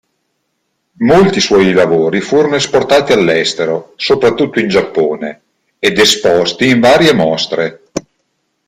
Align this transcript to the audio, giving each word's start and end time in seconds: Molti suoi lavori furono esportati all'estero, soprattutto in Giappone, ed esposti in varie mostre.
Molti 1.03 1.39
suoi 1.39 1.73
lavori 1.73 2.21
furono 2.21 2.55
esportati 2.55 3.11
all'estero, 3.13 3.93
soprattutto 3.97 4.59
in 4.59 4.67
Giappone, 4.67 5.41
ed 5.77 5.99
esposti 5.99 6.69
in 6.69 6.79
varie 6.79 7.13
mostre. 7.13 7.83